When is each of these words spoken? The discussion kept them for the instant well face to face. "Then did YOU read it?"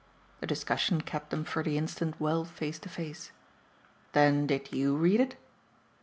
The 0.39 0.47
discussion 0.47 1.01
kept 1.01 1.29
them 1.29 1.43
for 1.43 1.61
the 1.61 1.77
instant 1.77 2.19
well 2.19 2.43
face 2.43 2.79
to 2.79 2.89
face. 2.89 3.31
"Then 4.13 4.47
did 4.47 4.71
YOU 4.73 4.97
read 4.97 5.21
it?" 5.21 5.35